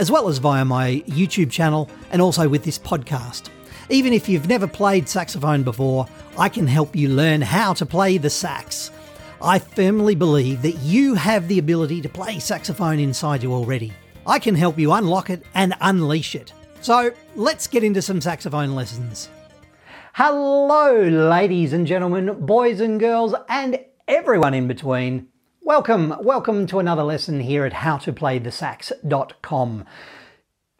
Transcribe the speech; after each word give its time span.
as 0.00 0.10
well 0.10 0.28
as 0.28 0.38
via 0.38 0.64
my 0.64 1.02
YouTube 1.06 1.50
channel 1.50 1.86
and 2.10 2.22
also 2.22 2.48
with 2.48 2.64
this 2.64 2.78
podcast. 2.78 3.50
Even 3.90 4.14
if 4.14 4.30
you've 4.30 4.48
never 4.48 4.66
played 4.66 5.06
saxophone 5.06 5.62
before, 5.62 6.06
I 6.38 6.48
can 6.48 6.66
help 6.66 6.96
you 6.96 7.10
learn 7.10 7.42
how 7.42 7.74
to 7.74 7.84
play 7.84 8.16
the 8.16 8.30
sax. 8.30 8.90
I 9.42 9.58
firmly 9.58 10.14
believe 10.14 10.62
that 10.62 10.78
you 10.78 11.14
have 11.16 11.48
the 11.48 11.58
ability 11.58 12.00
to 12.00 12.08
play 12.08 12.38
saxophone 12.38 12.98
inside 12.98 13.42
you 13.42 13.52
already. 13.52 13.92
I 14.26 14.38
can 14.38 14.54
help 14.54 14.78
you 14.78 14.90
unlock 14.92 15.28
it 15.28 15.44
and 15.54 15.74
unleash 15.82 16.34
it. 16.34 16.54
So 16.80 17.12
let's 17.36 17.66
get 17.66 17.84
into 17.84 18.00
some 18.00 18.22
saxophone 18.22 18.74
lessons. 18.74 19.28
Hello, 20.14 20.94
ladies 21.02 21.74
and 21.74 21.86
gentlemen, 21.86 22.46
boys 22.46 22.80
and 22.80 22.98
girls, 22.98 23.34
and 23.50 23.78
everyone 24.08 24.54
in 24.54 24.66
between. 24.66 25.28
Welcome, 25.70 26.16
welcome 26.18 26.66
to 26.66 26.80
another 26.80 27.04
lesson 27.04 27.38
here 27.38 27.64
at 27.64 27.72
howtoplaythesax.com. 27.72 29.84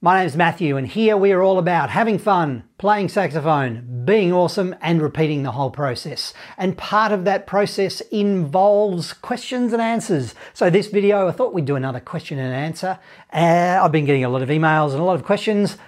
My 0.01 0.19
name 0.19 0.27
is 0.27 0.37
Matthew, 0.37 0.77
and 0.77 0.89
here 0.89 1.16
we 1.16 1.30
are 1.30 1.45
all 1.45 1.61
about 1.61 1.91
having 1.91 2.19
fun, 2.19 2.65
playing 2.77 3.09
saxophone, 3.09 4.02
being 4.05 4.33
awesome, 4.33 4.74
and 4.80 5.01
repeating 5.01 5.45
the 5.45 5.52
whole 5.52 5.71
process. 5.71 6.35
And 6.59 6.77
part 6.77 7.13
of 7.13 7.24
that 7.24 7.46
process 7.46 8.01
involves 8.11 9.13
questions 9.13 9.73
and 9.73 9.80
answers. 9.80 10.35
So, 10.55 10.71
this 10.71 10.88
video, 10.88 11.29
I 11.29 11.30
thought 11.30 11.55
we'd 11.55 11.66
do 11.66 11.77
another 11.77 12.01
question 12.01 12.41
and 12.41 12.52
answer. 12.52 12.99
Uh, 13.33 13.79
I've 13.80 13.93
been 13.93 14.07
getting 14.07 14.24
a 14.24 14.29
lot 14.29 14.43
of 14.43 14.49
emails 14.49 14.91
and 14.91 14.99
a 14.99 15.05
lot 15.05 15.15
of 15.15 15.23
questions. 15.23 15.79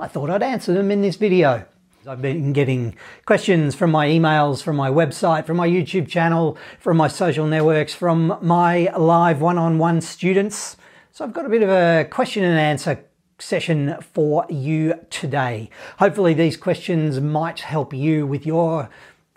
I 0.00 0.08
thought 0.08 0.30
I'd 0.30 0.42
answer 0.42 0.72
them 0.72 0.90
in 0.90 1.02
this 1.02 1.16
video. 1.16 1.66
I've 2.08 2.22
been 2.22 2.54
getting 2.54 2.96
questions 3.26 3.74
from 3.74 3.90
my 3.90 4.08
emails, 4.08 4.62
from 4.62 4.76
my 4.76 4.88
website, 4.88 5.44
from 5.44 5.58
my 5.58 5.68
YouTube 5.68 6.08
channel, 6.08 6.56
from 6.80 6.96
my 6.96 7.06
social 7.06 7.46
networks, 7.46 7.94
from 7.94 8.38
my 8.40 8.90
live 8.96 9.42
one 9.42 9.58
on 9.58 9.76
one 9.76 10.00
students. 10.00 10.78
So, 11.12 11.22
I've 11.22 11.34
got 11.34 11.44
a 11.44 11.50
bit 11.50 11.62
of 11.62 11.68
a 11.68 12.08
question 12.10 12.44
and 12.44 12.58
answer 12.58 13.04
session 13.38 13.96
for 14.00 14.46
you 14.48 14.94
today. 15.10 15.68
Hopefully, 15.98 16.32
these 16.32 16.56
questions 16.56 17.20
might 17.20 17.60
help 17.60 17.92
you 17.92 18.26
with 18.26 18.46
your 18.46 18.88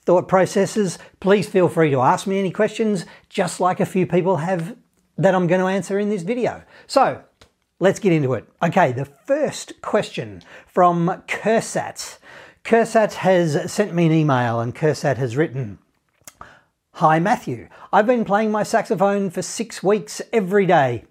thought 0.06 0.30
processes. 0.30 0.98
Please 1.20 1.50
feel 1.50 1.68
free 1.68 1.92
to 1.92 2.00
ask 2.00 2.26
me 2.26 2.40
any 2.40 2.52
questions, 2.52 3.06
just 3.28 3.60
like 3.60 3.82
a 3.82 3.86
few 3.86 4.08
people 4.08 4.38
have 4.38 4.78
that 5.18 5.36
I'm 5.36 5.48
going 5.48 5.62
to 5.62 5.68
answer 5.68 6.00
in 6.00 6.08
this 6.08 6.22
video. 6.22 6.64
So, 6.88 7.22
let's 7.82 8.00
get 8.00 8.14
into 8.14 8.34
it. 8.34 8.48
Okay, 8.64 8.94
the 8.94 9.06
first 9.06 9.82
question 9.82 10.42
from 10.68 11.22
Kursat. 11.28 12.20
Kursat 12.64 13.14
has 13.16 13.72
sent 13.72 13.94
me 13.94 14.06
an 14.06 14.12
email, 14.14 14.60
and 14.60 14.74
Kursat 14.74 15.18
has 15.18 15.36
written, 15.36 15.80
Hi 16.94 17.20
Matthew, 17.20 17.68
I've 17.92 18.06
been 18.06 18.24
playing 18.24 18.52
my 18.52 18.64
saxophone 18.64 19.30
for 19.30 19.42
six 19.42 19.82
weeks 19.82 20.22
every 20.32 20.66
day. 20.66 21.06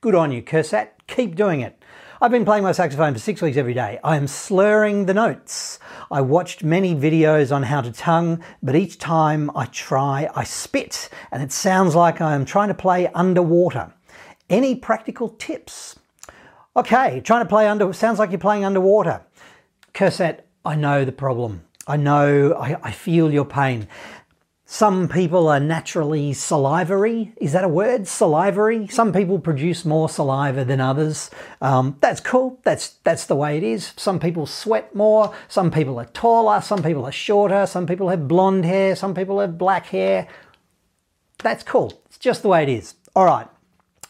Good 0.00 0.14
on 0.14 0.32
you, 0.32 0.42
Kursat. 0.42 0.88
Keep 1.08 1.34
doing 1.34 1.60
it. 1.60 1.82
I've 2.20 2.30
been 2.30 2.44
playing 2.44 2.62
my 2.62 2.72
saxophone 2.72 3.12
for 3.12 3.18
six 3.18 3.42
weeks 3.42 3.56
every 3.56 3.74
day. 3.74 3.98
I 4.04 4.16
am 4.16 4.28
slurring 4.28 5.06
the 5.06 5.12
notes. 5.12 5.80
I 6.10 6.20
watched 6.20 6.62
many 6.62 6.94
videos 6.94 7.54
on 7.54 7.64
how 7.64 7.80
to 7.80 7.92
tongue, 7.92 8.42
but 8.62 8.76
each 8.76 8.98
time 8.98 9.50
I 9.56 9.66
try, 9.66 10.28
I 10.34 10.44
spit, 10.44 11.10
and 11.32 11.42
it 11.42 11.52
sounds 11.52 11.94
like 11.96 12.20
I 12.20 12.34
am 12.34 12.44
trying 12.44 12.68
to 12.68 12.74
play 12.74 13.08
underwater. 13.08 13.92
Any 14.48 14.76
practical 14.76 15.30
tips? 15.30 15.98
Okay, 16.76 17.20
trying 17.20 17.44
to 17.44 17.48
play 17.48 17.66
under, 17.68 17.92
sounds 17.92 18.20
like 18.20 18.30
you're 18.30 18.38
playing 18.38 18.64
underwater. 18.64 19.22
Kursat, 19.92 20.42
I 20.64 20.74
know 20.76 21.04
the 21.04 21.12
problem. 21.12 21.64
I 21.86 21.96
know, 21.96 22.54
I, 22.54 22.76
I 22.82 22.92
feel 22.92 23.32
your 23.32 23.44
pain. 23.44 23.88
Some 24.64 25.06
people 25.08 25.48
are 25.48 25.60
naturally 25.60 26.32
salivary. 26.32 27.34
Is 27.36 27.52
that 27.52 27.64
a 27.64 27.68
word? 27.68 28.06
Salivary. 28.06 28.86
Some 28.86 29.12
people 29.12 29.38
produce 29.38 29.84
more 29.84 30.08
saliva 30.08 30.64
than 30.64 30.80
others. 30.80 31.30
Um, 31.60 31.98
that's 32.00 32.20
cool. 32.20 32.58
That's 32.62 32.94
that's 33.04 33.26
the 33.26 33.34
way 33.34 33.58
it 33.58 33.62
is. 33.62 33.92
Some 33.96 34.18
people 34.18 34.46
sweat 34.46 34.94
more. 34.94 35.34
Some 35.46 35.70
people 35.70 35.98
are 36.00 36.06
taller. 36.06 36.62
Some 36.62 36.82
people 36.82 37.04
are 37.04 37.12
shorter. 37.12 37.66
Some 37.66 37.86
people 37.86 38.08
have 38.08 38.26
blonde 38.26 38.64
hair. 38.64 38.96
Some 38.96 39.14
people 39.14 39.40
have 39.40 39.58
black 39.58 39.86
hair. 39.86 40.26
That's 41.42 41.62
cool. 41.64 42.00
It's 42.06 42.16
just 42.16 42.40
the 42.40 42.48
way 42.48 42.62
it 42.62 42.70
is. 42.70 42.94
All 43.14 43.26
right. 43.26 43.48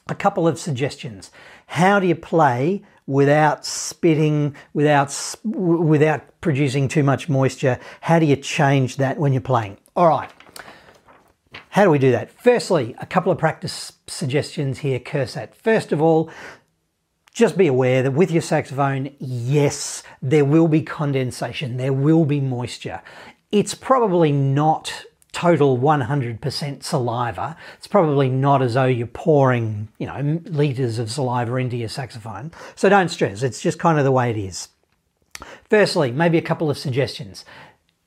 A 0.09 0.15
couple 0.15 0.47
of 0.47 0.61
suggestions. 0.61 1.33
How 1.67 1.99
do 1.99 2.07
you 2.07 2.15
play 2.15 2.83
without 3.07 3.65
spitting, 3.65 4.55
without 4.75 5.35
without 5.45 6.41
producing 6.41 6.89
too 6.89 7.03
much 7.03 7.29
moisture? 7.29 7.79
How 8.01 8.19
do 8.19 8.27
you 8.27 8.37
change 8.37 8.97
that 8.97 9.19
when 9.19 9.33
you're 9.33 9.43
playing? 9.43 9.79
All 9.97 10.09
right. 10.09 10.31
How 11.71 11.85
do 11.85 11.91
we 11.91 11.99
do 11.99 12.13
that? 12.13 12.31
Firstly, 12.31 12.95
a 12.99 13.07
couple 13.07 13.33
of 13.33 13.39
practice 13.39 13.93
suggestions 14.07 14.81
here, 14.81 14.99
Kursat. 14.99 15.55
First 15.55 15.91
of 15.91 16.03
all, 16.03 16.31
just 17.33 17.57
be 17.57 17.67
aware 17.67 18.03
that 18.03 18.11
with 18.11 18.31
your 18.31 18.43
saxophone, 18.43 19.15
yes, 19.19 20.03
there 20.21 20.45
will 20.45 20.69
be 20.69 20.83
condensation, 20.83 21.79
there 21.79 21.93
will 21.93 22.27
be 22.27 22.41
moisture. 22.41 23.01
It's 23.51 23.75
probably 23.75 24.33
not 24.33 25.05
total 25.33 25.79
100% 25.79 26.83
saliva. 26.83 27.57
It's 27.79 27.87
probably 27.87 28.29
not 28.29 28.63
as 28.63 28.75
though 28.75 28.85
you're 28.85 29.07
pouring, 29.07 29.89
you 29.99 30.07
know, 30.07 30.41
liters 30.45 30.99
of 30.99 31.11
saliva 31.11 31.57
into 31.57 31.77
your 31.77 31.89
saxophone. 31.89 32.53
So 32.75 32.89
don't 32.89 33.09
stress, 33.09 33.43
it's 33.43 33.61
just 33.61 33.79
kind 33.79 33.99
of 33.99 34.05
the 34.05 34.13
way 34.13 34.31
it 34.31 34.37
is. 34.37 34.69
Firstly, 35.69 36.13
maybe 36.13 36.39
a 36.39 36.43
couple 36.43 36.71
of 36.71 36.79
suggestions. 36.79 37.45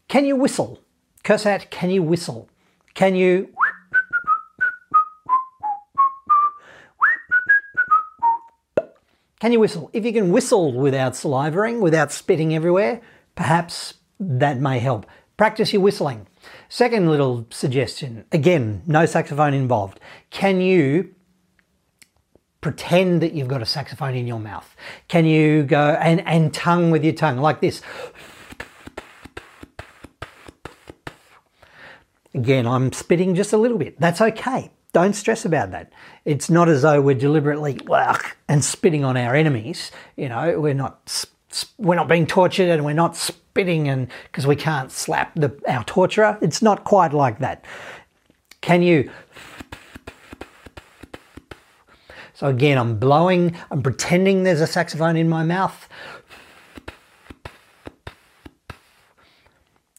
Can 0.08 0.26
you 0.26 0.36
whistle? 0.36 0.80
Kursat, 1.24 1.72
can 1.72 1.90
you 1.90 2.04
whistle? 2.04 2.48
Can 2.94 3.16
you 3.16 3.50
Can 9.40 9.52
you 9.52 9.60
whistle? 9.60 9.90
If 9.94 10.06
you 10.06 10.14
can 10.14 10.32
whistle 10.32 10.72
without 10.72 11.14
salivating, 11.14 11.80
without 11.80 12.12
spitting 12.12 12.56
everywhere, 12.56 13.02
perhaps 13.36 13.96
that 14.20 14.60
may 14.60 14.80
help. 14.80 15.06
Practice 15.38 15.74
your 15.74 15.82
whistling. 15.82 16.28
Second 16.70 17.10
little 17.10 17.46
suggestion 17.50 18.26
again, 18.32 18.84
no 18.86 19.06
saxophone 19.06 19.54
involved. 19.54 20.00
Can 20.30 20.62
you 20.62 21.14
pretend 22.62 23.22
that 23.22 23.34
you've 23.34 23.48
got 23.48 23.62
a 23.62 23.66
saxophone 23.66 24.16
in 24.16 24.28
your 24.28 24.40
mouth? 24.40 24.76
Can 25.08 25.26
you 25.26 25.64
go 25.64 25.98
and, 26.02 26.22
and 26.28 26.54
tongue 26.54 26.90
with 26.90 27.04
your 27.04 27.14
tongue 27.14 27.38
like 27.38 27.62
this? 27.62 27.82
Again, 32.34 32.66
I'm 32.66 32.92
spitting 32.92 33.36
just 33.36 33.54
a 33.54 33.58
little 33.58 33.78
bit. 33.78 34.00
That's 34.00 34.20
okay. 34.22 34.72
Don't 34.94 35.14
stress 35.14 35.46
about 35.46 35.72
that. 35.72 35.92
It's 36.24 36.50
not 36.50 36.70
as 36.70 36.82
though 36.82 37.02
we're 37.02 37.16
deliberately 37.16 37.78
and 38.48 38.64
spitting 38.64 39.04
on 39.04 39.18
our 39.18 39.36
enemies. 39.36 39.92
You 40.16 40.30
know, 40.30 40.60
we're 40.60 40.74
not 40.74 41.10
we're 41.78 41.96
not 41.96 42.08
being 42.08 42.28
tortured 42.28 42.70
and 42.70 42.84
we're 42.84 42.94
not 42.94 43.16
spitting 43.16 43.88
and 43.88 44.08
because 44.24 44.46
we 44.46 44.56
can't 44.56 44.92
slap 44.92 45.34
the, 45.36 45.58
our 45.68 45.84
torturer. 45.86 46.38
It's 46.42 46.62
not 46.62 46.84
quite 46.84 47.14
like 47.14 47.40
that. 47.40 47.64
Can 48.62 48.82
you? 48.82 49.10
So 52.34 52.48
again, 52.48 52.78
I'm 52.78 52.98
blowing. 52.98 53.56
I'm 53.72 53.82
pretending 53.82 54.44
there's 54.44 54.60
a 54.60 54.68
saxophone 54.68 55.16
in 55.16 55.30
my 55.30 55.44
mouth. 55.44 55.88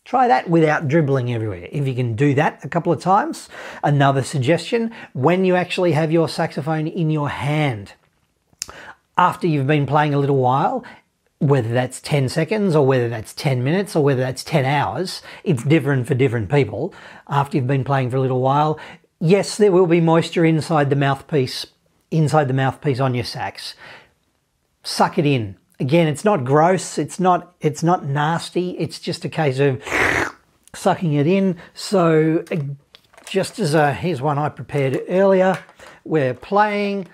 Try 0.05 0.29
that 0.29 0.49
without 0.49 0.87
dribbling 0.87 1.32
everywhere. 1.32 1.69
If 1.73 1.88
you 1.88 1.94
can 1.94 2.14
do 2.14 2.35
that 2.35 2.64
a 2.64 2.69
couple 2.69 2.93
of 2.93 3.00
times, 3.00 3.49
another 3.82 4.23
suggestion 4.23 4.93
when 5.14 5.44
you 5.44 5.56
actually 5.56 5.93
have 5.93 6.12
your 6.12 6.29
saxophone 6.29 6.87
in 6.87 7.11
your 7.11 7.29
hand, 7.29 7.94
after 9.19 9.47
you've 9.49 9.67
been 9.67 9.87
playing 9.87 10.14
a 10.14 10.19
little 10.19 10.37
while, 10.37 10.85
whether 11.38 11.69
that's 11.69 12.00
10 12.00 12.29
seconds 12.29 12.75
or 12.75 12.87
whether 12.87 13.09
that's 13.09 13.35
10 13.35 13.62
minutes 13.62 13.94
or 13.94 14.03
whether 14.03 14.21
that's 14.21 14.43
10 14.44 14.65
hours, 14.65 15.23
it's 15.44 15.62
different 15.62 16.06
for 16.06 16.15
different 16.15 16.50
people. 16.50 16.94
After 17.29 17.56
you've 17.56 17.67
been 17.67 17.85
playing 17.85 18.11
for 18.11 18.17
a 18.17 18.21
little 18.21 18.41
while, 18.41 18.79
yes, 19.21 19.56
there 19.56 19.73
will 19.73 19.87
be 19.87 20.00
moisture 20.00 20.44
inside 20.44 20.91
the 20.91 20.97
mouthpiece, 20.97 21.67
inside 22.11 22.49
the 22.49 22.55
mouthpiece 22.55 23.00
on 23.00 23.15
your 23.15 23.25
sax. 23.25 23.75
Suck 24.83 25.19
it 25.19 25.27
in 25.27 25.56
again, 25.79 26.09
it's 26.09 26.25
not 26.25 26.44
gross. 26.44 26.99
It's 26.99 27.21
not. 27.21 27.55
It's 27.61 27.83
not 27.83 28.05
nasty. 28.05 28.71
It's 28.79 28.99
just 28.99 29.25
a 29.25 29.29
case 29.29 29.59
of 29.59 29.83
sucking 30.75 31.12
it 31.15 31.27
in. 31.27 31.56
So, 31.75 32.44
just 33.27 33.59
as 33.59 33.75
a 33.75 33.93
here's 33.93 34.23
one 34.23 34.38
I 34.38 34.49
prepared 34.49 35.00
earlier. 35.09 35.59
We're 36.05 36.35
playing. 36.35 37.09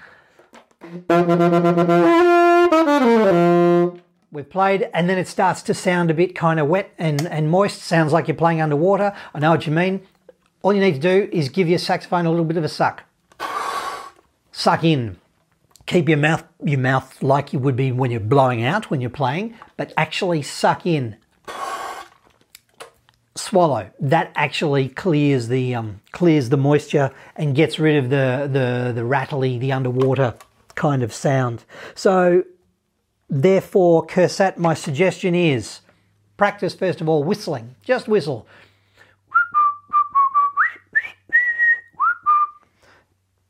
We've 4.32 4.48
played, 4.48 4.88
and 4.94 5.10
then 5.10 5.18
it 5.18 5.28
starts 5.28 5.60
to 5.64 5.74
sound 5.74 6.10
a 6.10 6.14
bit 6.14 6.34
kind 6.34 6.58
of 6.58 6.66
wet 6.66 6.94
and, 6.96 7.26
and 7.26 7.50
moist. 7.50 7.82
Sounds 7.82 8.14
like 8.14 8.28
you're 8.28 8.34
playing 8.34 8.62
underwater. 8.62 9.14
I 9.34 9.38
know 9.38 9.50
what 9.50 9.66
you 9.66 9.74
mean. 9.74 10.00
All 10.62 10.72
you 10.72 10.80
need 10.80 10.94
to 10.94 10.98
do 11.00 11.28
is 11.30 11.50
give 11.50 11.68
your 11.68 11.78
saxophone 11.78 12.24
a 12.24 12.30
little 12.30 12.46
bit 12.46 12.56
of 12.56 12.64
a 12.64 12.68
suck. 12.68 13.02
Suck 14.50 14.84
in. 14.84 15.18
Keep 15.84 16.08
your 16.08 16.18
mouth 16.18 16.44
your 16.64 16.78
mouth 16.78 17.22
like 17.22 17.52
you 17.52 17.58
would 17.58 17.76
be 17.76 17.92
when 17.92 18.10
you're 18.10 18.20
blowing 18.20 18.62
out 18.62 18.90
when 18.90 19.00
you're 19.00 19.10
playing, 19.10 19.54
but 19.76 19.92
actually 19.96 20.40
suck 20.40 20.86
in. 20.86 21.16
Swallow. 23.34 23.90
That 23.98 24.30
actually 24.34 24.88
clears 24.88 25.48
the 25.48 25.74
um, 25.74 26.00
clears 26.12 26.48
the 26.48 26.56
moisture 26.56 27.10
and 27.36 27.54
gets 27.54 27.78
rid 27.78 27.96
of 27.96 28.08
the 28.08 28.48
the 28.50 28.92
the 28.94 29.04
rattly, 29.04 29.58
the 29.58 29.72
underwater 29.72 30.34
kind 30.74 31.02
of 31.02 31.12
sound. 31.12 31.64
So 31.94 32.44
Therefore, 33.34 34.06
Kursat, 34.06 34.58
my 34.58 34.74
suggestion 34.74 35.34
is 35.34 35.80
practice 36.36 36.74
first 36.74 37.00
of 37.00 37.08
all 37.08 37.24
whistling. 37.24 37.76
Just 37.82 38.06
whistle. 38.06 38.46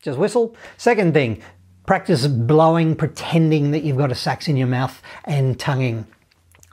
Just 0.01 0.21
whistle. 0.21 0.55
Second 0.77 1.15
thing, 1.15 1.43
practice 1.85 2.29
blowing, 2.29 2.95
pretending 2.95 3.73
that 3.73 3.83
you've 3.83 3.97
got 3.97 4.13
a 4.13 4.15
sax 4.15 4.47
in 4.47 4.57
your 4.57 4.69
mouth 4.69 5.03
and 5.25 5.59
tonguing 5.59 6.07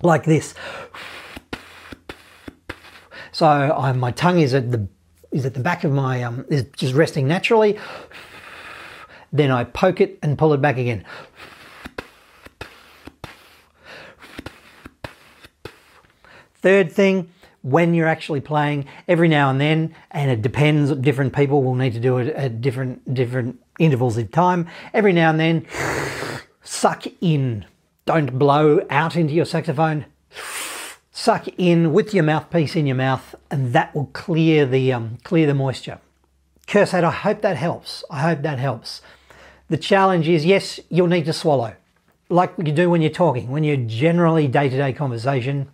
like 0.03 0.25
this. 0.25 0.53
So 3.31 3.47
I, 3.47 3.91
my 3.93 4.11
tongue 4.11 4.39
is 4.39 4.53
at 4.53 4.71
the 4.71 4.87
is 5.31 5.47
at 5.47 5.55
the 5.55 5.61
back 5.61 5.83
of 5.83 5.91
my 5.91 6.21
um, 6.21 6.45
is 6.47 6.65
just 6.77 6.93
resting 6.93 7.27
naturally. 7.27 7.79
Then 9.31 9.49
I 9.49 9.63
poke 9.63 9.99
it 9.99 10.19
and 10.21 10.37
pull 10.37 10.53
it 10.53 10.61
back 10.61 10.77
again. 10.77 11.05
Third 16.61 16.91
thing, 16.91 17.29
when 17.61 17.93
you're 17.93 18.07
actually 18.07 18.41
playing, 18.41 18.85
every 19.07 19.27
now 19.27 19.49
and 19.49 19.59
then, 19.59 19.95
and 20.11 20.31
it 20.31 20.41
depends, 20.41 20.91
different 20.93 21.33
people 21.33 21.63
will 21.63 21.75
need 21.75 21.93
to 21.93 21.99
do 21.99 22.17
it 22.17 22.27
at 22.35 22.61
different 22.61 23.13
different 23.13 23.59
intervals 23.79 24.17
of 24.17 24.31
time. 24.31 24.67
Every 24.93 25.13
now 25.13 25.29
and 25.29 25.39
then, 25.39 25.65
suck 26.63 27.05
in. 27.21 27.65
Don't 28.05 28.39
blow 28.39 28.85
out 28.89 29.15
into 29.15 29.33
your 29.33 29.45
saxophone. 29.45 30.05
Suck 31.11 31.47
in 31.57 31.91
with 31.91 32.13
your 32.13 32.23
mouthpiece 32.23 32.75
in 32.75 32.87
your 32.87 32.95
mouth, 32.95 33.35
and 33.51 33.73
that 33.73 33.93
will 33.93 34.09
clear 34.13 34.65
the 34.65 34.93
um, 34.93 35.17
clear 35.23 35.45
the 35.45 35.53
moisture. 35.53 35.99
Kursat, 36.67 37.03
I 37.03 37.11
hope 37.11 37.41
that 37.41 37.57
helps. 37.57 38.03
I 38.09 38.21
hope 38.21 38.41
that 38.43 38.59
helps. 38.59 39.01
The 39.69 39.77
challenge 39.77 40.27
is 40.27 40.45
yes, 40.45 40.79
you'll 40.89 41.07
need 41.07 41.25
to 41.25 41.33
swallow, 41.33 41.75
like 42.29 42.53
you 42.57 42.71
do 42.71 42.89
when 42.89 43.01
you're 43.01 43.11
talking. 43.11 43.49
When 43.49 43.63
you're 43.63 43.77
generally 43.77 44.47
day 44.47 44.69
to 44.69 44.77
day 44.77 44.93
conversation, 44.93 45.69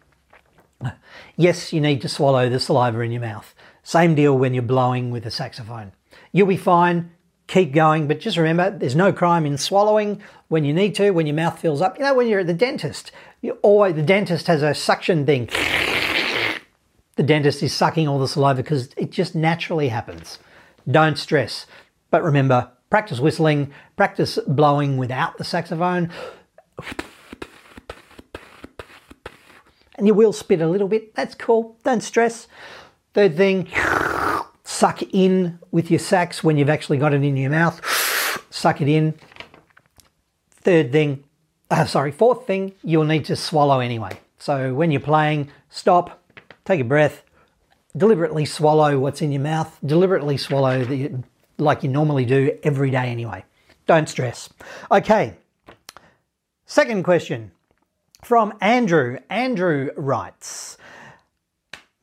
Yes, 1.36 1.74
you 1.74 1.82
need 1.82 2.02
to 2.02 2.10
swallow 2.10 2.50
the 2.50 2.60
saliva 2.60 3.02
in 3.02 3.12
your 3.12 3.22
mouth. 3.22 3.54
Same 3.84 4.16
deal 4.16 4.38
when 4.38 4.54
you're 4.54 4.64
blowing 4.64 5.12
with 5.12 5.26
a 5.26 5.32
saxophone. 5.32 5.92
You'll 6.32 6.48
be 6.48 6.58
fine. 6.58 7.12
Keep 7.48 7.74
going, 7.74 8.08
but 8.08 8.20
just 8.20 8.38
remember 8.38 8.72
there's 8.72 8.96
no 8.96 9.14
crime 9.14 9.46
in 9.46 9.58
swallowing 9.58 10.22
when 10.48 10.66
you 10.66 10.74
need 10.74 10.96
to, 10.96 11.12
when 11.12 11.28
your 11.28 11.36
mouth 11.36 11.60
fills 11.60 11.82
up. 11.82 11.98
You 11.98 12.06
know, 12.06 12.16
when 12.16 12.28
you're 12.28 12.40
at 12.40 12.48
the 12.48 12.54
dentist, 12.54 13.12
you 13.42 13.52
always 13.62 13.94
the 13.94 14.02
dentist 14.02 14.48
has 14.48 14.64
a 14.64 14.74
suction 14.74 15.26
thing. 15.26 15.50
The 17.16 17.24
dentist 17.24 17.62
is 17.62 17.74
sucking 17.74 18.08
all 18.08 18.20
the 18.20 18.28
saliva 18.28 18.64
because 18.64 18.90
it 18.98 19.12
just 19.12 19.36
naturally 19.36 19.90
happens. 19.90 20.40
Don't 20.90 21.18
stress. 21.18 21.68
But 22.10 22.24
remember, 22.24 22.72
practice 22.90 23.20
whistling, 23.20 23.72
practice 23.96 24.40
blowing 24.48 24.98
without 24.98 25.38
the 25.38 25.44
saxophone 25.44 26.10
and 29.96 30.08
you 30.08 30.14
will 30.14 30.34
spit 30.34 30.62
a 30.62 30.68
little 30.68 30.88
bit. 30.88 31.16
That's 31.16 31.36
cool. 31.36 31.78
Don't 31.84 32.02
stress. 32.02 32.48
Third 33.14 33.38
thing, 33.38 33.70
suck 34.64 35.02
in 35.14 35.60
with 35.72 35.90
your 35.90 36.00
sax 36.00 36.44
when 36.44 36.58
you've 36.58 36.70
actually 36.70 36.98
got 36.98 37.14
it 37.14 37.24
in 37.24 37.38
your 37.38 37.50
mouth. 37.50 37.82
Suck 38.50 38.82
it 38.82 38.90
in. 38.90 39.14
Third 40.50 40.92
thing, 40.92 41.24
uh, 41.70 41.86
sorry, 41.86 42.12
fourth 42.12 42.48
thing, 42.48 42.74
you'll 42.84 43.06
need 43.06 43.26
to 43.26 43.36
swallow 43.36 43.80
anyway. 43.80 44.20
So 44.38 44.74
when 44.74 44.92
you're 44.92 45.00
playing, 45.00 45.50
stop, 45.70 46.22
take 46.66 46.80
a 46.80 46.84
breath, 46.84 47.24
deliberately 47.96 48.46
swallow 48.46 49.00
what's 49.00 49.22
in 49.22 49.32
your 49.32 49.42
mouth, 49.42 49.78
deliberately 49.86 50.38
swallow 50.38 50.84
the, 50.84 51.12
like 51.58 51.84
you 51.84 51.90
normally 51.90 52.26
do 52.26 52.58
every 52.64 52.90
day 52.90 53.10
anyway. 53.10 53.46
Don't 53.86 54.10
stress. 54.10 54.50
Okay, 54.92 55.36
second 56.66 57.04
question 57.04 57.52
from 58.24 58.54
Andrew. 58.62 59.18
Andrew 59.30 59.92
writes 59.96 60.78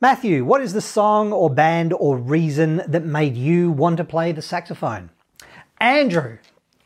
Matthew, 0.01 0.43
what 0.43 0.61
is 0.61 0.73
the 0.73 0.81
song 0.81 1.31
or 1.31 1.49
band 1.49 1.93
or 1.93 2.17
reason 2.17 2.81
that 2.87 3.05
made 3.05 3.37
you 3.37 3.71
want 3.71 3.97
to 3.97 4.03
play 4.03 4.31
the 4.31 4.41
saxophone? 4.41 5.09
Andrew, 5.79 6.37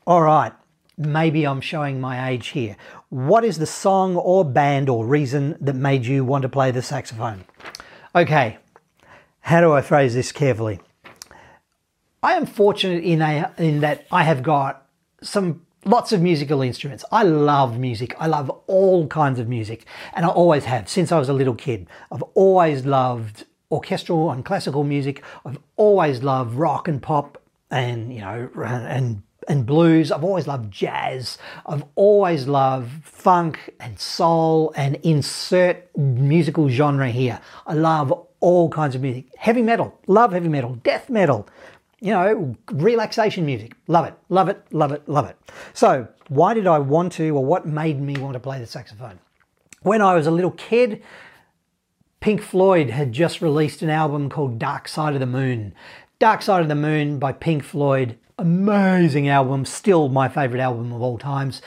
all 0.06 0.21
right, 0.21 0.53
maybe 0.97 1.45
I'm 1.45 1.62
showing 1.62 2.00
my 2.00 2.29
age 2.29 2.50
here. 2.50 2.77
What 3.09 3.44
is 3.44 3.59
the 3.59 3.65
song 3.65 4.15
or 4.15 4.45
band 4.45 4.89
or 4.89 5.06
reason 5.06 5.56
that 5.62 5.75
made 5.75 6.06
you 6.06 6.25
want 6.25 6.44
to 6.44 6.50
play 6.50 6.71
the 6.71 6.81
saxophone? 6.81 7.45
Okay, 8.15 8.57
how 9.41 9.62
do 9.62 9.71
I 9.71 9.81
phrase 9.81 10.13
this 10.13 10.31
carefully? 10.31 10.79
I 12.21 12.33
am 12.33 12.45
fortunate 12.45 13.03
in, 13.03 13.21
a, 13.21 13.53
in 13.57 13.81
that 13.81 14.07
I 14.12 14.24
have 14.24 14.44
got 14.44 14.85
some 15.21 15.67
lots 15.85 16.12
of 16.12 16.21
musical 16.21 16.62
instruments. 16.62 17.03
I 17.12 17.24
love 17.24 17.79
music. 17.79 18.15
I 18.19 18.27
love 18.27 18.50
all 18.68 19.07
kinds 19.07 19.39
of 19.39 19.47
music, 19.47 19.85
and 20.13 20.25
I 20.25 20.29
always 20.29 20.65
have 20.65 20.89
since 20.89 21.12
I 21.12 21.19
was 21.19 21.29
a 21.29 21.33
little 21.33 21.56
kid. 21.56 21.88
I've 22.12 22.24
always 22.33 22.85
loved 22.85 23.45
orchestral 23.71 24.31
and 24.31 24.45
classical 24.45 24.83
music. 24.83 25.24
I've 25.45 25.59
always 25.75 26.24
loved 26.24 26.53
rock 26.56 26.88
and 26.88 27.01
pop, 27.01 27.41
and 27.69 28.13
you 28.13 28.21
know, 28.21 28.50
and 28.63 29.24
and 29.47 29.65
blues. 29.65 30.12
I've 30.12 30.24
always 30.24 30.47
loved 30.47 30.71
jazz. 30.71 31.38
I've 31.65 31.83
always 31.95 32.47
loved 32.47 33.06
funk 33.06 33.74
and 33.79 34.00
soul 34.00 34.74
and 34.75 34.95
insert 35.03 35.95
musical 35.97 36.69
genre 36.69 37.09
here. 37.09 37.39
I 37.65 37.74
love 37.74 38.13
all 38.39 38.69
kinds 38.69 38.95
of 38.95 39.01
music. 39.01 39.25
Heavy 39.38 39.62
metal, 39.62 39.97
love 40.07 40.31
heavy 40.31 40.50
metal, 40.50 40.75
death 40.83 41.09
metal, 41.09 41.47
you 42.00 42.12
know, 42.12 42.56
relaxation 42.72 43.46
music. 43.46 43.74
Love 43.88 44.06
it, 44.06 44.14
love 44.30 44.50
it, 44.50 44.62
love 44.72 44.92
it, 44.92 45.08
love 45.08 45.30
it. 45.30 45.38
So, 45.74 46.08
why 46.30 46.54
did 46.54 46.68
I 46.68 46.80
want 46.80 47.14
to, 47.14 47.30
or 47.30 47.44
what 47.44 47.66
made 47.66 48.00
me 48.02 48.16
want 48.18 48.34
to 48.34 48.40
play 48.40 48.60
the 48.60 48.68
saxophone? 48.68 49.20
When 49.82 50.01
I 50.01 50.16
was 50.16 50.27
a 50.27 50.32
little 50.32 50.51
kid, 50.51 51.01
Pink 52.20 52.42
Floyd 52.42 52.89
had 52.89 53.13
just 53.13 53.42
released 53.42 53.82
an 53.82 53.89
album 53.89 54.30
called 54.30 54.60
Dark 54.60 54.88
Side 54.88 55.13
of 55.13 55.20
the 55.20 55.25
Moon. 55.25 55.74
Dark 56.20 56.42
Side 56.42 56.62
of 56.62 56.68
the 56.68 56.75
Moon 56.75 57.20
by 57.20 57.32
Pink 57.32 57.63
Floyd, 57.63 58.18
amazing 58.38 59.27
album, 59.27 59.66
still 59.66 60.10
my 60.10 60.27
favourite 60.27 60.62
album 60.62 60.92
of 60.92 61.01
all 61.01 61.18
times. 61.18 61.62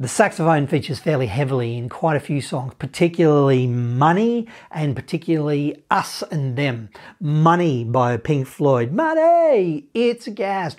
The 0.00 0.06
saxophone 0.06 0.68
features 0.68 1.00
fairly 1.00 1.26
heavily 1.26 1.76
in 1.76 1.88
quite 1.88 2.16
a 2.16 2.20
few 2.20 2.40
songs, 2.40 2.72
particularly 2.78 3.66
Money 3.66 4.46
and 4.70 4.94
particularly 4.94 5.82
Us 5.90 6.22
and 6.30 6.54
Them. 6.54 6.90
Money 7.20 7.82
by 7.82 8.16
Pink 8.16 8.46
Floyd. 8.46 8.92
Money! 8.92 9.86
It's 9.94 10.28
a 10.28 10.30
gas. 10.30 10.76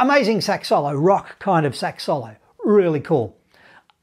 Amazing 0.00 0.40
sax 0.40 0.66
solo, 0.66 0.94
rock 0.94 1.38
kind 1.38 1.64
of 1.64 1.76
sax 1.76 2.02
solo. 2.02 2.34
Really 2.64 2.98
cool. 2.98 3.38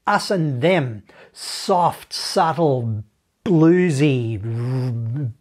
Us 0.06 0.30
and 0.30 0.62
Them. 0.62 1.02
Soft, 1.34 2.14
subtle, 2.14 3.04
bluesy, 3.44 4.40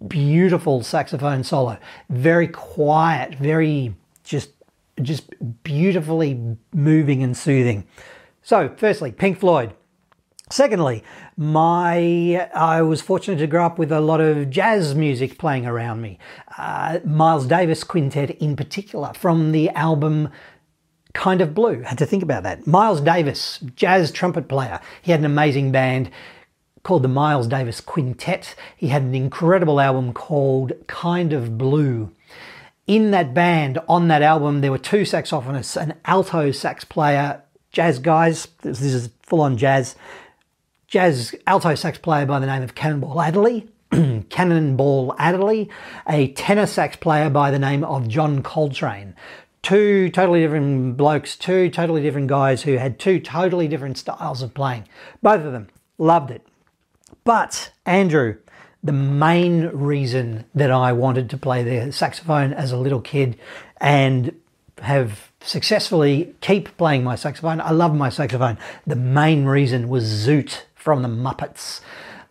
beautiful 0.05 0.83
saxophone 0.83 1.45
solo. 1.45 1.77
Very 2.09 2.49
quiet, 2.49 3.35
very 3.35 3.95
just 4.25 4.58
just 5.01 5.31
beautifully 5.63 6.57
moving 6.73 7.23
and 7.23 7.35
soothing. 7.35 7.85
So, 8.41 8.73
firstly, 8.77 9.11
Pink 9.11 9.39
Floyd. 9.39 9.73
Secondly, 10.51 11.03
my 11.37 12.49
I 12.55 12.81
was 12.81 13.01
fortunate 13.01 13.37
to 13.37 13.47
grow 13.47 13.67
up 13.67 13.77
with 13.77 13.91
a 13.91 14.01
lot 14.01 14.19
of 14.19 14.49
jazz 14.49 14.95
music 14.95 15.37
playing 15.37 15.67
around 15.67 16.01
me. 16.01 16.17
Uh, 16.57 16.99
Miles 17.05 17.45
Davis 17.45 17.83
Quintet, 17.83 18.31
in 18.31 18.55
particular, 18.55 19.13
from 19.13 19.51
the 19.51 19.69
album 19.69 20.29
Kind 21.13 21.41
of 21.41 21.53
Blue. 21.53 21.83
Had 21.83 21.99
to 21.99 22.05
think 22.07 22.23
about 22.23 22.43
that. 22.43 22.65
Miles 22.65 23.01
Davis, 23.01 23.59
jazz 23.75 24.11
trumpet 24.11 24.47
player. 24.47 24.79
He 25.03 25.11
had 25.11 25.19
an 25.19 25.25
amazing 25.25 25.71
band 25.71 26.09
called 26.81 27.03
the 27.03 27.07
Miles 27.07 27.47
Davis 27.47 27.79
Quintet. 27.79 28.55
He 28.75 28.87
had 28.87 29.03
an 29.03 29.13
incredible 29.13 29.79
album 29.79 30.13
called 30.13 30.73
Kind 30.87 31.31
of 31.31 31.57
Blue 31.59 32.11
in 32.89 33.11
that 33.11 33.35
band, 33.35 33.77
on 33.87 34.07
that 34.07 34.23
album, 34.23 34.61
there 34.61 34.71
were 34.71 34.79
two 34.79 35.03
saxophonists, 35.03 35.79
an 35.79 35.93
alto 36.05 36.51
sax 36.51 36.83
player, 36.83 37.43
jazz 37.71 37.99
guys. 37.99 38.47
This 38.63 38.81
is 38.81 39.11
full 39.21 39.41
on 39.41 39.57
jazz. 39.57 39.95
Jazz 40.87 41.35
alto 41.45 41.75
sax 41.75 41.99
player 41.99 42.25
by 42.25 42.39
the 42.39 42.47
name 42.47 42.63
of 42.63 42.73
Cannonball 42.73 43.21
Adderley. 43.21 43.69
Cannonball 43.91 45.15
Adderley, 45.19 45.69
a 46.07 46.29
tenor 46.29 46.65
sax 46.65 46.95
player 46.95 47.29
by 47.29 47.51
the 47.51 47.59
name 47.59 47.83
of 47.83 48.07
John 48.07 48.41
Coltrane. 48.41 49.15
two 49.61 50.09
totally 50.09 50.41
different 50.41 50.97
blokes, 50.97 51.35
two 51.35 51.69
totally 51.69 52.01
different 52.01 52.27
guys 52.27 52.63
who 52.63 52.77
had 52.77 52.97
two 52.97 53.19
totally 53.19 53.67
different 53.67 53.99
styles 53.99 54.41
of 54.41 54.55
playing. 54.55 54.85
Both 55.21 55.45
of 55.45 55.51
them 55.51 55.67
loved 55.99 56.31
it. 56.31 56.43
But 57.23 57.71
Andrew, 57.85 58.37
the 58.83 58.91
main 58.93 59.67
reason 59.67 60.45
that 60.55 60.71
I 60.71 60.93
wanted 60.93 61.29
to 61.31 61.37
play 61.37 61.63
the 61.63 61.91
saxophone 61.91 62.53
as 62.53 62.71
a 62.71 62.77
little 62.77 63.01
kid 63.01 63.37
and 63.77 64.33
have 64.81 65.31
successfully 65.41 66.33
keep 66.41 66.75
playing 66.77 67.03
my 67.03 67.15
saxophone. 67.15 67.59
I 67.61 67.71
love 67.71 67.93
my 67.93 68.09
saxophone. 68.09 68.57
The 68.87 68.95
main 68.95 69.45
reason 69.45 69.89
was 69.89 70.05
Zoot 70.05 70.63
from 70.75 71.01
the 71.01 71.09
Muppets. 71.09 71.81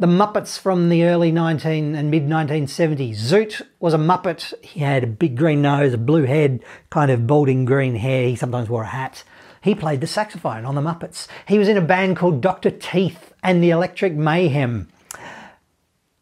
The 0.01 0.07
Muppets 0.07 0.59
from 0.59 0.89
the 0.89 1.05
early 1.05 1.33
19 1.33 1.95
and 1.95 2.11
mid 2.11 2.27
1970s. 2.29 3.17
Zoot 3.17 3.63
was 3.81 3.95
a 3.95 3.99
Muppet. 3.99 4.55
He 4.65 4.81
had 4.81 5.05
a 5.05 5.09
big 5.09 5.37
green 5.37 5.61
nose, 5.61 5.93
a 5.93 5.99
blue 5.99 6.25
head, 6.25 6.61
kind 6.89 7.11
of 7.11 7.27
balding 7.27 7.65
green 7.65 7.97
hair. 7.97 8.29
He 8.29 8.37
sometimes 8.37 8.69
wore 8.69 8.85
a 8.85 8.87
hat. 8.87 9.25
He 9.61 9.75
played 9.75 10.01
the 10.01 10.07
saxophone 10.07 10.65
on 10.65 10.77
the 10.77 10.81
Muppets. 10.81 11.27
He 11.47 11.59
was 11.59 11.69
in 11.69 11.77
a 11.77 11.83
band 11.83 12.17
called 12.17 12.41
Dr. 12.41 12.71
Teeth 12.71 13.35
and 13.43 13.63
the 13.63 13.71
Electric 13.71 14.15
Mayhem. 14.15 14.89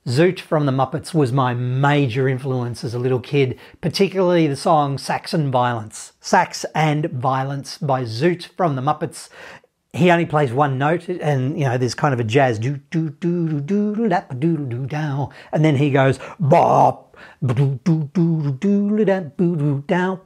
Zoot 0.07 0.39
from 0.39 0.67
the 0.67 0.73
Muppets 0.73 1.13
was 1.13 1.33
my 1.33 1.53
major 1.53 2.29
influence 2.29 2.85
as 2.85 2.95
a 2.95 2.99
little 2.99 3.19
kid, 3.19 3.59
particularly 3.81 4.47
the 4.47 4.55
song 4.55 4.99
Sax 4.99 5.35
and 5.35 5.51
Violence. 5.51 6.13
Sax 6.21 6.65
and 6.77 7.07
Violence 7.07 7.77
by 7.77 8.05
Zoot 8.05 8.47
from 8.57 8.77
the 8.77 8.83
Muppets. 8.83 9.29
He 9.93 10.13
only 10.13 10.25
plays 10.25 10.53
one 10.53 10.79
note, 10.79 11.09
and 11.09 11.59
you 11.59 11.65
know 11.65 11.77
there's 11.77 11.97
kind 11.97 12.15
of 12.15 12.21
a 12.21 12.25
jazz 12.25 12.61
do 12.61 12.77
do 12.93 13.11
do 13.11 13.61
do 13.61 13.95
do 13.95 14.09
da 14.09 14.21
do 14.21 14.57
do 14.59 14.87
down, 14.87 15.31
and 15.51 15.65
then 15.65 15.75
he 15.75 15.91
goes 15.91 16.21
bop 16.39 17.17
do 17.45 17.81
do 17.83 18.09
do 18.15 18.53
do 18.53 19.05
da 19.05 19.21
do 19.21 19.83
down 19.89 20.21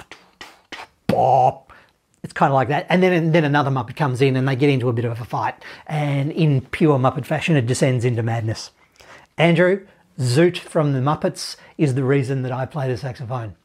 bop. 1.07 1.73
It's 2.23 2.35
kind 2.35 2.51
of 2.51 2.55
like 2.55 2.69
that, 2.69 2.85
and 2.91 3.03
then 3.03 3.15
and 3.15 3.35
then 3.35 3.45
another 3.45 3.71
Muppet 3.71 3.97
comes 3.97 4.21
in, 4.21 4.37
and 4.37 4.47
they 4.47 4.57
get 4.57 4.69
into 4.69 4.91
a 4.91 4.93
bit 4.93 5.07
of 5.07 5.19
a 5.19 5.25
fight, 5.25 5.55
and 5.87 6.31
in 6.33 6.61
pure 6.61 6.99
Muppet 6.99 7.25
fashion, 7.25 7.57
it 7.57 7.67
descends 7.67 8.05
into 8.05 8.23
madness. 8.23 8.73
Andrew, 9.41 9.87
Zoot 10.19 10.59
from 10.59 10.93
the 10.93 10.99
Muppets 10.99 11.57
is 11.79 11.95
the 11.95 12.05
reason 12.05 12.43
that 12.43 12.53
I 12.53 12.67
play 12.67 12.89
the 12.89 12.99
saxophone. 12.99 13.57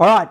All 0.00 0.06
right, 0.06 0.30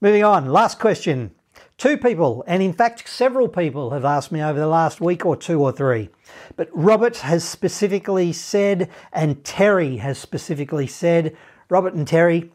moving 0.00 0.24
on. 0.24 0.46
Last 0.46 0.80
question. 0.80 1.30
Two 1.78 1.96
people, 1.96 2.42
and 2.48 2.60
in 2.60 2.72
fact, 2.72 3.08
several 3.08 3.46
people 3.46 3.90
have 3.90 4.04
asked 4.04 4.32
me 4.32 4.42
over 4.42 4.58
the 4.58 4.66
last 4.66 5.00
week 5.00 5.24
or 5.24 5.36
two 5.36 5.62
or 5.62 5.70
three. 5.70 6.08
But 6.56 6.68
Robert 6.72 7.18
has 7.18 7.48
specifically 7.48 8.32
said, 8.32 8.90
and 9.12 9.44
Terry 9.44 9.98
has 9.98 10.18
specifically 10.18 10.88
said, 10.88 11.36
Robert 11.68 11.94
and 11.94 12.06
Terry, 12.06 12.50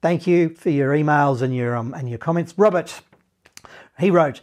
thank 0.00 0.28
you 0.28 0.50
for 0.50 0.70
your 0.70 0.94
emails 0.94 1.42
and 1.42 1.52
your 1.52 1.74
um, 1.74 1.92
and 1.92 2.08
your 2.08 2.18
comments. 2.18 2.54
Robert, 2.56 3.00
he 3.98 4.12
wrote, 4.12 4.40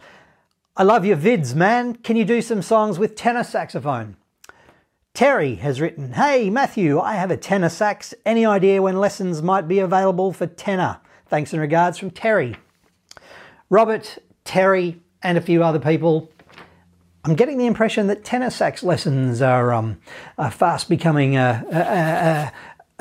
I 0.76 0.82
love 0.82 1.06
your 1.06 1.16
vids, 1.16 1.54
man. 1.54 1.94
Can 1.94 2.16
you 2.16 2.26
do 2.26 2.42
some 2.42 2.60
songs 2.60 2.98
with 2.98 3.16
tenor 3.16 3.44
saxophone? 3.44 4.16
Terry 5.20 5.56
has 5.56 5.82
written, 5.82 6.14
Hey 6.14 6.48
Matthew, 6.48 6.98
I 6.98 7.16
have 7.16 7.30
a 7.30 7.36
tenor 7.36 7.68
sax. 7.68 8.14
Any 8.24 8.46
idea 8.46 8.80
when 8.80 8.98
lessons 8.98 9.42
might 9.42 9.68
be 9.68 9.78
available 9.78 10.32
for 10.32 10.46
tenor? 10.46 10.98
Thanks 11.26 11.52
and 11.52 11.60
regards 11.60 11.98
from 11.98 12.10
Terry. 12.10 12.56
Robert, 13.68 14.16
Terry, 14.44 14.98
and 15.22 15.36
a 15.36 15.42
few 15.42 15.62
other 15.62 15.78
people. 15.78 16.30
I'm 17.22 17.34
getting 17.34 17.58
the 17.58 17.66
impression 17.66 18.06
that 18.06 18.24
tenor 18.24 18.48
sax 18.48 18.82
lessons 18.82 19.42
are, 19.42 19.74
um, 19.74 20.00
are 20.38 20.50
fast 20.50 20.88
becoming 20.88 21.36
a, 21.36 21.66
a, 21.70 21.76
a, 21.76 22.50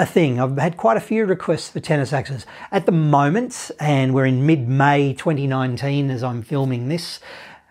a 0.04 0.06
thing. 0.06 0.42
I've 0.42 0.58
had 0.58 0.76
quite 0.76 0.98
a 0.98 1.00
few 1.00 1.26
requests 1.26 1.70
for 1.70 1.80
tenor 1.80 2.04
saxes. 2.04 2.46
At 2.70 2.86
the 2.86 2.92
moment, 2.92 3.72
and 3.80 4.14
we're 4.14 4.26
in 4.26 4.46
mid 4.46 4.68
May 4.68 5.14
2019 5.14 6.12
as 6.12 6.22
I'm 6.22 6.42
filming 6.42 6.90
this, 6.90 7.22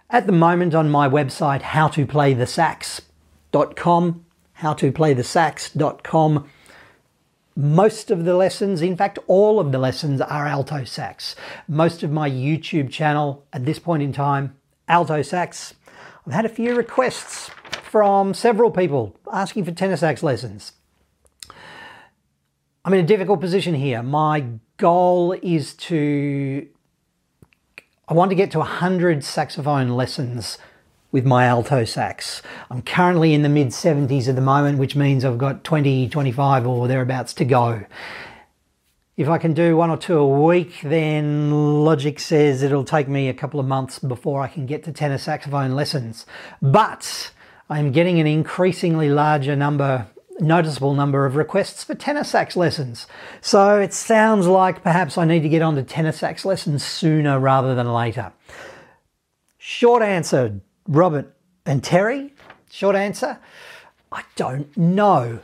at 0.09 0.25
the 0.25 0.33
moment 0.33 0.75
on 0.75 0.89
my 0.89 1.07
website, 1.07 1.61
howtoplaythesax.com, 1.61 4.25
howtoplaythesax.com. 4.61 6.49
Most 7.57 8.11
of 8.11 8.25
the 8.25 8.35
lessons, 8.37 8.83
in 8.83 8.97
fact, 8.97 9.19
all 9.27 9.59
of 9.59 9.73
the 9.73 9.79
lessons 9.79 10.21
are 10.21 10.47
alto 10.47 10.85
sax. 10.85 11.35
Most 11.67 12.03
of 12.03 12.11
my 12.11 12.31
YouTube 12.31 12.91
channel 12.91 13.45
at 13.53 13.65
this 13.65 13.79
point 13.79 14.03
in 14.03 14.13
time, 14.13 14.57
alto 14.87 15.23
sax. 15.23 15.75
I've 16.27 16.33
had 16.33 16.45
a 16.45 16.51
few 16.51 16.77
requests 16.77 17.51
from 17.91 18.35
several 18.35 18.71
people 18.71 19.17
asking 19.33 19.65
for 19.65 19.73
tenor 19.73 19.97
sax 19.97 20.23
lessons. 20.23 20.73
I'm 22.85 22.95
in 22.95 23.05
a 23.05 23.09
difficult 23.09 23.41
position 23.41 23.75
here. 23.75 24.03
My 24.03 24.45
goal 24.77 25.33
is 25.43 25.75
to, 25.75 26.69
I 28.09 28.15
want 28.15 28.31
to 28.31 28.37
get 28.37 28.51
to 28.53 28.59
100 28.59 29.25
saxophone 29.25 29.91
lessons 29.91 30.59
with 31.11 31.25
my 31.25 31.45
alto 31.45 31.85
sax. 31.85 32.43
I'm 32.71 32.83
currently 32.83 33.35
in 33.35 33.43
the 33.43 33.49
mid 33.49 33.69
70s 33.69 34.29
at 34.29 34.35
the 34.35 34.41
moment, 34.41 34.79
which 34.79 34.95
means 34.95 35.25
I've 35.25 35.39
got 35.39 35.65
20, 35.65 36.09
25 36.09 36.67
or 36.67 36.89
thereabouts 36.89 37.33
to 37.35 37.45
go. 37.45 37.85
If 39.17 39.29
I 39.29 39.39
can 39.39 39.53
do 39.53 39.77
one 39.77 39.91
or 39.91 39.97
two 39.97 40.19
a 40.19 40.45
week, 40.45 40.81
then 40.83 41.51
logic 41.85 42.21
says 42.21 42.63
it'll 42.63 42.85
take 42.85 43.09
me 43.09 43.29
a 43.29 43.35
couple 43.35 43.59
of 43.59 43.67
months 43.67 43.99
before 43.99 44.43
I 44.43 44.49
can 44.49 44.65
get 44.65 44.85
to 44.85 44.93
tenor 44.93 45.19
saxophone 45.19 45.75
lessons. 45.75 46.25
But 46.63 47.33
I'm 47.69 47.91
getting 47.91 48.21
an 48.21 48.29
increasingly 48.29 49.09
larger 49.09 49.57
number, 49.57 50.07
noticeable 50.39 50.95
number 50.95 51.27
of 51.27 51.35
requests 51.35 51.83
for 51.83 51.97
tenor 51.97 52.23
sax 52.23 52.55
lessons. 52.57 53.09
So 53.41 53.81
it 53.81 53.93
sounds 53.93 54.47
like 54.47 54.85
perhaps 54.85 55.19
I 55.19 55.25
need 55.25 55.41
to 55.41 55.49
get 55.49 55.63
on 55.63 55.75
to 55.75 55.83
tenor 55.83 56.13
sax 56.13 56.45
lessons 56.45 56.85
sooner 56.85 57.41
rather 57.41 57.75
than 57.75 57.93
later. 57.93 58.33
Short 59.59 60.03
answer 60.03 60.61
Robert 60.89 61.37
and 61.67 61.85
Terry? 61.85 62.35
Short 62.71 62.97
answer, 62.97 63.39
I 64.11 64.23
don't 64.37 64.75
know. 64.77 65.41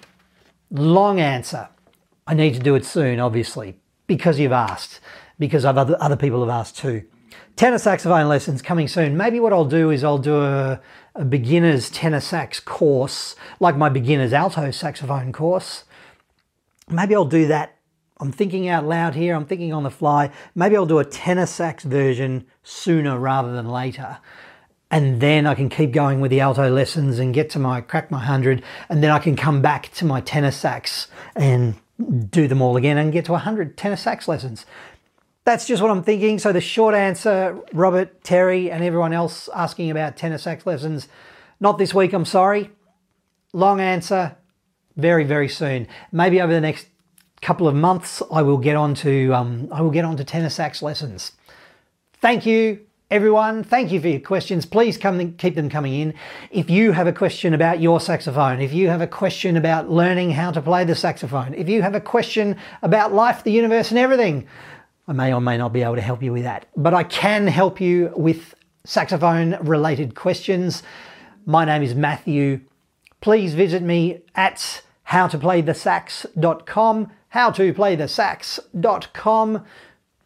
Long 0.71 1.21
answer, 1.21 1.69
I 2.27 2.35
need 2.35 2.55
to 2.55 2.61
do 2.61 2.75
it 2.75 2.85
soon, 2.85 3.21
obviously, 3.21 3.79
because 4.07 4.39
you've 4.39 4.53
asked, 4.53 5.01
because 5.39 5.65
other, 5.65 5.97
other 6.01 6.17
people 6.17 6.41
have 6.41 6.49
asked 6.49 6.79
too. 6.79 7.05
Tenor 7.57 7.79
saxophone 7.79 8.29
lessons 8.29 8.63
coming 8.63 8.89
soon. 8.89 9.17
Maybe 9.17 9.39
what 9.39 9.53
I'll 9.53 9.65
do 9.65 9.91
is 9.91 10.03
I'll 10.03 10.19
do 10.19 10.43
a, 10.43 10.81
a 11.15 11.25
beginner's 11.25 11.91
tenor 11.91 12.21
sax 12.21 12.59
course, 12.59 13.37
like 13.61 13.77
my 13.77 13.89
beginner's 13.89 14.33
alto 14.33 14.71
saxophone 14.71 15.33
course. 15.33 15.85
Maybe 16.89 17.15
I'll 17.15 17.25
do 17.25 17.47
that. 17.49 17.77
I'm 18.19 18.33
thinking 18.33 18.69
out 18.69 18.87
loud 18.87 19.15
here, 19.15 19.35
I'm 19.35 19.47
thinking 19.47 19.73
on 19.73 19.83
the 19.83 19.91
fly. 19.91 20.31
Maybe 20.55 20.77
I'll 20.77 20.87
do 20.87 20.99
a 20.99 21.05
tenor 21.05 21.47
sax 21.47 21.85
version 21.85 22.47
sooner 22.63 23.19
rather 23.19 23.53
than 23.53 23.69
later 23.69 24.19
and 24.95 25.21
then 25.21 25.45
I 25.45 25.57
can 25.57 25.69
keep 25.69 25.91
going 25.91 26.21
with 26.21 26.31
the 26.31 26.39
alto 26.39 26.71
lessons 26.71 27.19
and 27.19 27.35
get 27.35 27.51
to 27.51 27.59
my 27.59 27.81
crack 27.81 28.13
my 28.13 28.19
100 28.19 28.63
and 28.89 29.03
then 29.03 29.11
I 29.11 29.19
can 29.19 29.35
come 29.35 29.61
back 29.61 29.91
to 29.95 30.05
my 30.05 30.21
tenor 30.21 30.53
sax 30.53 31.09
and 31.35 31.75
do 32.31 32.47
them 32.47 32.63
all 32.63 32.77
again 32.77 32.97
and 32.97 33.13
get 33.13 33.25
to 33.25 33.33
100 33.33 33.77
tenor 33.77 33.97
sax 33.97 34.29
lessons. 34.29 34.65
That's 35.43 35.67
just 35.67 35.83
what 35.83 35.91
I'm 35.91 36.05
thinking. 36.05 36.39
So 36.39 36.53
the 36.53 36.61
short 36.61 36.95
answer, 36.95 37.61
Robert, 37.73 38.23
Terry 38.23 38.71
and 38.71 38.85
everyone 38.85 39.13
else 39.13 39.49
asking 39.53 39.91
about 39.91 40.17
tenor 40.17 40.39
sax 40.39 40.65
lessons, 40.65 41.09
not 41.59 41.77
this 41.77 41.93
week, 41.93 42.13
I'm 42.13 42.25
sorry. 42.25 42.71
Long 43.53 43.81
answer, 43.81 44.37
very, 44.97 45.25
very 45.25 45.49
soon. 45.49 45.89
Maybe 46.13 46.41
over 46.41 46.53
the 46.53 46.61
next 46.61 46.87
couple 47.43 47.67
of 47.67 47.75
months, 47.75 48.23
I 48.31 48.43
will 48.43 48.59
get 48.59 48.77
on 48.77 48.95
to, 48.97 49.33
um, 49.35 49.69
I 49.73 49.83
will 49.83 49.91
get 49.91 50.05
on 50.05 50.17
to 50.19 50.25
tenor 50.25 50.51
sax 50.51 50.83
lessons. 50.83 51.33
Thank 52.21 52.47
you 52.47 52.87
Everyone, 53.11 53.63
thank 53.63 53.93
you 53.93 54.01
for 54.01 54.09
your 54.09 54.21
questions. 54.21 54.65
Please 54.65 54.97
come 54.97 55.35
keep 55.35 55.55
them 55.55 55.69
coming 55.69 55.93
in. 55.93 56.15
If 56.51 56.71
you 56.71 56.93
have 56.93 57.07
a 57.07 57.13
question 57.13 57.53
about 57.53 57.79
your 57.79 58.01
saxophone, 58.01 58.63
if 58.63 58.73
you 58.73 58.89
have 58.89 59.03
a 59.03 59.07
question 59.07 59.59
about 59.59 59.91
learning 59.91 60.31
how 60.31 60.51
to 60.53 60.63
play 60.63 60.85
the 60.85 60.95
saxophone, 60.95 61.53
if 61.53 61.69
you 61.69 61.83
have 61.83 61.95
a 61.95 62.01
question 62.01 62.57
about 62.81 63.13
life, 63.13 63.45
the 63.45 63.53
universe, 63.53 63.91
and 63.91 63.99
everything, 63.99 64.47
I 65.07 65.13
may 65.13 65.35
or 65.35 65.43
may 65.43 65.59
not 65.59 65.75
be 65.75 65.83
able 65.83 65.97
to 65.97 66.01
help 66.01 66.23
you 66.23 66.33
with 66.33 66.45
that. 66.45 66.65
But 66.79 66.95
I 66.95 67.05
can 67.05 67.47
help 67.47 67.79
you 67.79 68.11
with 68.17 68.55
saxophone 68.85 69.59
related 69.61 70.15
questions. 70.15 70.83
My 71.45 71.67
name 71.67 71.83
is 71.83 71.95
Matthew. 71.95 72.63
Please 73.21 73.53
visit 73.53 73.83
me 73.83 74.23
at 74.35 74.81
howtoplaythesax.com, 75.09 77.13
howtoplaythesax.com 77.35 79.65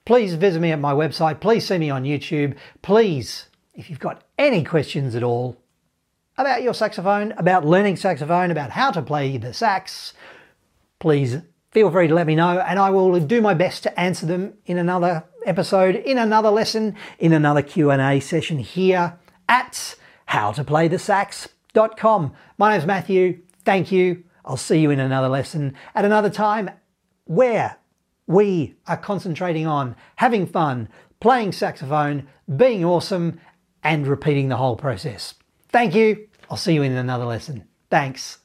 please 0.08 0.34
visit 0.34 0.58
me 0.58 0.72
at 0.72 0.80
my 0.80 0.92
website. 0.94 1.38
Please 1.38 1.68
see 1.68 1.76
me 1.76 1.90
on 1.90 2.02
YouTube. 2.02 2.56
Please, 2.80 3.44
if 3.74 3.90
you've 3.90 3.98
got 3.98 4.22
any 4.38 4.64
questions 4.64 5.14
at 5.14 5.22
all 5.22 5.58
about 6.38 6.62
your 6.62 6.72
saxophone, 6.72 7.32
about 7.32 7.66
learning 7.66 7.94
saxophone, 7.94 8.50
about 8.50 8.70
how 8.70 8.90
to 8.90 9.02
play 9.02 9.36
the 9.36 9.52
sax, 9.52 10.14
please 10.98 11.36
feel 11.72 11.90
free 11.90 12.08
to 12.08 12.14
let 12.14 12.26
me 12.26 12.34
know 12.34 12.58
and 12.58 12.78
I 12.78 12.88
will 12.88 13.20
do 13.20 13.42
my 13.42 13.52
best 13.52 13.82
to 13.82 14.00
answer 14.00 14.24
them 14.24 14.54
in 14.64 14.78
another 14.78 15.24
episode, 15.44 15.96
in 15.96 16.16
another 16.16 16.48
lesson, 16.48 16.96
in 17.18 17.34
another 17.34 17.60
Q&A 17.60 18.18
session 18.20 18.60
here 18.60 19.18
at 19.46 19.94
howtoplaythesax.com. 20.30 22.32
My 22.56 22.72
name's 22.72 22.86
Matthew. 22.86 23.42
Thank 23.62 23.92
you. 23.92 24.24
I'll 24.42 24.56
see 24.56 24.80
you 24.80 24.90
in 24.90 25.00
another 25.00 25.28
lesson 25.28 25.74
at 25.94 26.06
another 26.06 26.30
time 26.30 26.70
where 27.26 27.76
we 28.28 28.76
are 28.86 28.96
concentrating 28.96 29.66
on 29.66 29.96
having 30.16 30.46
fun, 30.46 30.88
playing 31.18 31.50
saxophone, 31.50 32.28
being 32.56 32.84
awesome, 32.84 33.40
and 33.82 34.06
repeating 34.06 34.48
the 34.48 34.56
whole 34.56 34.76
process. 34.76 35.34
Thank 35.70 35.94
you. 35.94 36.28
I'll 36.48 36.56
see 36.56 36.74
you 36.74 36.82
in 36.82 36.92
another 36.92 37.24
lesson. 37.24 37.64
Thanks. 37.90 38.38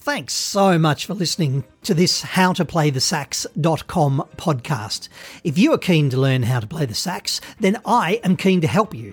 Thanks 0.00 0.34
so 0.34 0.78
much 0.78 1.06
for 1.06 1.14
listening 1.14 1.64
to 1.82 1.92
this 1.92 2.22
howtoplaythesax.com 2.22 4.24
podcast. 4.36 5.08
If 5.44 5.58
you 5.58 5.72
are 5.74 5.78
keen 5.78 6.08
to 6.10 6.16
learn 6.16 6.44
how 6.44 6.60
to 6.60 6.66
play 6.66 6.86
the 6.86 6.94
sax, 6.94 7.42
then 7.60 7.78
I 7.84 8.20
am 8.24 8.36
keen 8.36 8.62
to 8.62 8.66
help 8.66 8.94
you. 8.94 9.12